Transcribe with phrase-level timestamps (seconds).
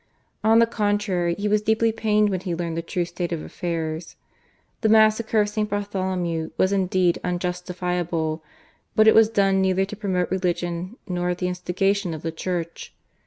[0.43, 4.15] On the contrary he was deeply pained when he learned the true state of affairs.
[4.81, 5.69] The massacre of St.
[5.69, 8.43] Bartholomew was indeed unjustifiable,
[8.95, 12.95] but it was done neither to promote religion nor at the instigation of the Church.